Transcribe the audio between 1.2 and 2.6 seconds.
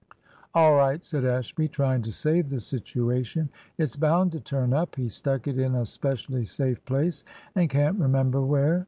Ashby, trying to save the